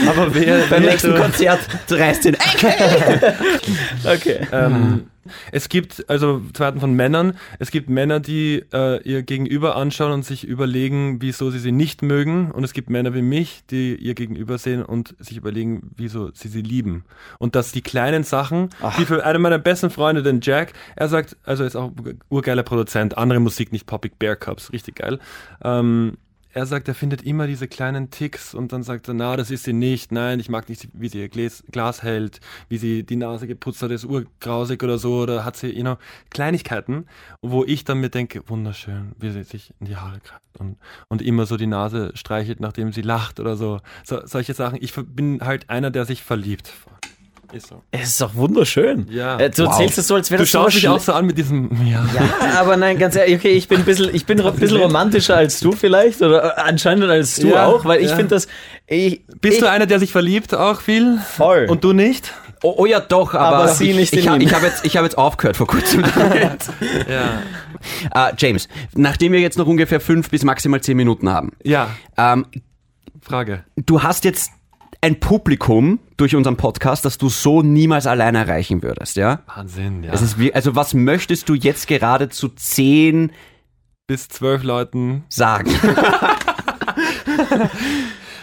[0.07, 3.33] Aber wer, Beim nächsten Konzert reißt den AKA.
[4.15, 4.47] Okay.
[4.53, 5.07] Ähm,
[5.53, 7.37] es gibt also zweiten von Männern.
[7.59, 12.03] Es gibt Männer, die äh, ihr Gegenüber anschauen und sich überlegen, wieso sie sie nicht
[12.03, 12.51] mögen.
[12.51, 16.49] Und es gibt Männer wie mich, die ihr Gegenüber sehen und sich überlegen, wieso sie
[16.49, 17.05] sie lieben.
[17.39, 21.37] Und dass die kleinen Sachen, die für einen meiner besten Freunde, den Jack, er sagt,
[21.45, 21.93] also er ist auch
[22.29, 25.19] urgeiler Produzent, andere Musik, nicht Poppy Bear Cups, richtig geil.
[25.63, 26.17] Ähm,
[26.57, 29.65] er sagt, er findet immer diese kleinen Ticks und dann sagt er, na, das ist
[29.65, 32.41] sie nicht, nein, ich mag nicht, wie sie ihr Glas, Glas hält,
[32.71, 35.99] wie sie die Nase geputzt hat, ist urgrausig oder so, oder hat sie, you know,
[36.31, 37.09] Kleinigkeiten,
[37.43, 41.21] wo ich dann mir denke, wunderschön, wie sie sich in die Haare greift und, und
[41.21, 43.81] immer so die Nase streichelt, nachdem sie lacht oder so.
[44.03, 44.79] so solche Sachen.
[44.81, 46.73] Ich bin halt einer, der sich verliebt.
[47.57, 47.83] Ist so.
[47.91, 49.07] Es ist doch wunderschön.
[49.11, 49.39] Ja.
[49.39, 49.73] Äh, Du Wow.
[49.73, 51.71] erzählst es so, als wäre Du das so schaust mich auch so an mit diesem,
[51.87, 52.05] ja.
[52.15, 55.37] Ja, aber nein, ganz ehrlich, okay, ich bin ein bisschen, ich bin ein bisschen romantischer
[55.37, 58.17] als du vielleicht oder äh, anscheinend als du Ja, auch, weil ich ja.
[58.17, 58.47] finde das,
[58.87, 61.19] ich, Bist ich, du einer, der sich verliebt auch viel?
[61.37, 61.67] Voll.
[61.69, 62.33] Und du nicht?
[62.63, 64.41] Oh, oh ja, doch, aber, Aber sie ich, nicht ich, ihm.
[64.41, 66.05] ich habe jetzt, ich hab jetzt aufgehört vor kurzem.
[67.09, 68.29] Ja.
[68.29, 72.47] äh, James, nachdem wir jetzt noch ungefähr fünf bis maximal zehn Minuten haben, Ja, ähm,
[73.21, 73.65] Frage.
[73.77, 74.51] du hast jetzt
[75.01, 79.41] ein Publikum durch unseren Podcast, das du so niemals alleine erreichen würdest, ja?
[79.47, 80.13] Wahnsinn, ja.
[80.13, 83.33] Es ist wie, also was möchtest du jetzt gerade zu zehn
[84.07, 85.25] bis zwölf Leuten.
[85.29, 85.71] sagen?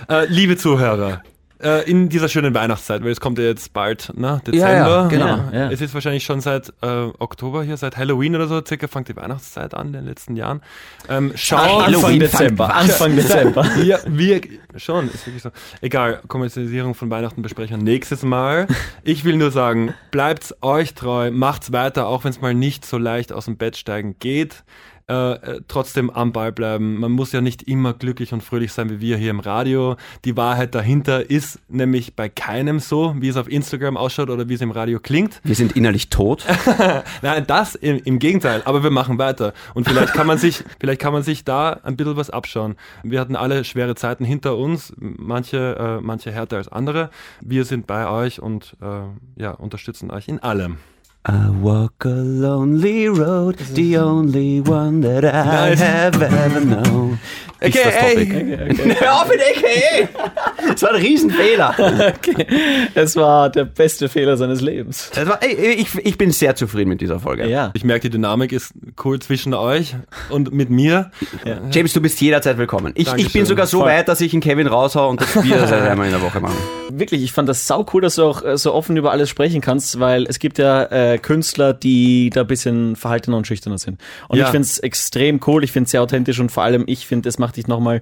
[0.09, 1.23] Äh, liebe Zuhörer,
[1.63, 4.41] äh, in dieser schönen Weihnachtszeit, weil es kommt ja jetzt bald, ne?
[4.45, 4.67] Dezember.
[4.69, 5.39] Ja, ja, genau.
[5.51, 5.71] Ja.
[5.71, 6.87] Es ist wahrscheinlich schon seit äh,
[7.19, 10.61] Oktober hier, seit Halloween oder so, circa fängt die Weihnachtszeit an in den letzten Jahren.
[11.09, 13.65] Ähm, Halloween Anfang fang- Dezember, Anfang Dezember.
[13.83, 14.41] Ja, wir
[14.75, 15.49] schon, ist wirklich so.
[15.81, 18.67] Egal, Kommerzialisierung von Weihnachten besprechen wir nächstes Mal.
[19.03, 22.97] Ich will nur sagen, bleibt euch treu, macht's weiter, auch wenn es mal nicht so
[22.97, 24.63] leicht aus dem Bett steigen geht.
[25.09, 26.97] Äh, äh, trotzdem am Ball bleiben.
[26.97, 29.97] Man muss ja nicht immer glücklich und fröhlich sein wie wir hier im Radio.
[30.23, 34.53] Die Wahrheit dahinter ist nämlich bei keinem so, wie es auf Instagram ausschaut oder wie
[34.53, 35.41] es im Radio klingt.
[35.43, 36.45] Wir sind innerlich tot.
[37.21, 39.53] Nein, das im, im Gegenteil, aber wir machen weiter.
[39.73, 42.75] Und vielleicht kann man sich, vielleicht kann man sich da ein bisschen was abschauen.
[43.03, 47.09] Wir hatten alle schwere Zeiten hinter uns, manche, äh, manche härter als andere.
[47.41, 50.77] Wir sind bei euch und äh, ja, unterstützen euch in allem.
[51.25, 55.79] I walk a lonely road, the only one that I Nice.
[55.81, 57.17] have ever known.
[57.61, 58.13] Ist das AKA.
[58.13, 58.99] Topic.
[58.99, 60.09] Hör auf mit AKA!
[60.69, 61.75] Das war ein Riesenfehler.
[62.17, 62.45] Okay.
[62.93, 65.11] Es war der beste Fehler seines Lebens.
[65.15, 67.47] Das war, ey, ich, ich bin sehr zufrieden mit dieser Folge.
[67.47, 67.71] Ja.
[67.73, 68.73] Ich merke, die Dynamik ist
[69.05, 69.95] cool zwischen euch
[70.29, 71.11] und mit mir.
[71.71, 72.91] James, du bist jederzeit willkommen.
[72.97, 73.87] Ich, ich bin sogar so Voll.
[73.87, 76.57] weit, dass ich einen Kevin raushau und das Bier seit einmal in der Woche machen.
[76.89, 79.61] Wirklich, ich fand das sau cool, dass du auch äh, so offen über alles sprechen
[79.61, 84.01] kannst, weil es gibt ja äh, Künstler, die da ein bisschen verhaltener und schüchterner sind.
[84.27, 84.45] Und Ja.
[84.45, 87.29] ich finde es extrem cool, ich finde es sehr authentisch und vor allem, ich finde,
[87.29, 88.01] es macht dich nochmal,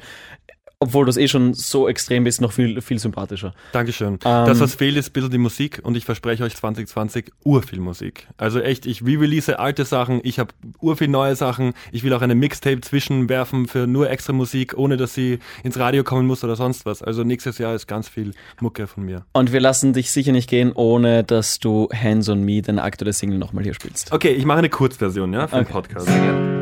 [0.82, 3.54] obwohl du es eh schon so extrem bist, noch viel, viel sympathischer.
[3.72, 4.15] Dankeschön.
[4.15, 7.80] Ähm, das, was fehlt, ist ein bisschen die Musik und ich verspreche euch 2020 urviel
[7.80, 8.28] Musik.
[8.38, 12.34] Also echt, ich re-release alte Sachen, ich habe urviel neue Sachen, ich will auch eine
[12.36, 16.86] Mixtape zwischenwerfen für nur extra Musik, ohne dass sie ins Radio kommen muss oder sonst
[16.86, 17.04] was.
[17.04, 19.24] Also nächstes Jahr ist ganz viel Mucke von mir.
[19.34, 23.13] Und wir lassen dich sicher nicht gehen, ohne dass du Hands on Me, deine aktuelle
[23.13, 24.12] Single, nochmal hier spielst.
[24.12, 25.72] Okay, ich mache eine Kurzversion, ja, für den Okay.
[25.74, 26.61] Podcast.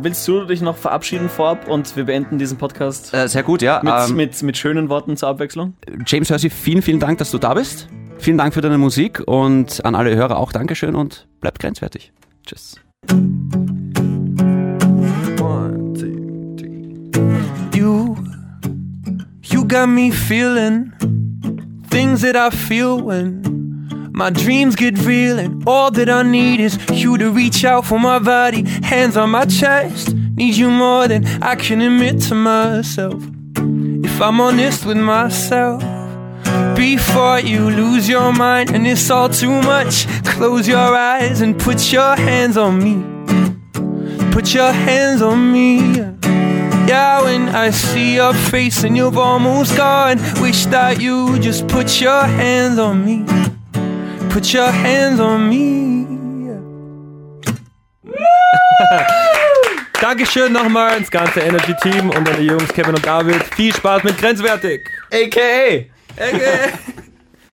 [0.00, 3.80] Willst du dich noch verabschieden vorab und wir beenden diesen Podcast Äh, sehr gut, ja.
[3.82, 5.74] mit, Ähm, mit, mit schönen Worten zur Abwechslung?
[6.06, 7.88] James Hersey, vielen, vielen Dank, dass du da bist.
[8.18, 12.12] Vielen Dank für deine Musik und an alle Hörer auch Dankeschön und bleibt grenzwertig.
[12.46, 12.76] Tschüss.
[17.74, 18.16] You,
[19.42, 20.92] you got me feeling
[21.90, 23.42] things that I feel when
[24.18, 28.00] my dreams get real, and all that I need is you to reach out for
[28.00, 30.12] my body, hands on my chest.
[30.34, 33.22] Need you more than I can admit to myself.
[33.54, 35.80] If I'm honest with myself,
[36.74, 40.08] before you lose your mind and it's all too much.
[40.24, 42.96] Close your eyes and put your hands on me.
[44.32, 45.94] Put your hands on me.
[46.88, 52.00] Yeah, when I see your face and you've almost gone, wish that you just put
[52.00, 53.24] your hands on me.
[54.28, 56.06] Put your hands on me.
[60.00, 63.42] Dankeschön nochmal ins ganze Energy Team und an die Jungs Kevin und David.
[63.56, 64.88] Viel Spaß mit Grenzwertig.
[65.10, 65.86] AKA.
[66.16, 66.72] Okay.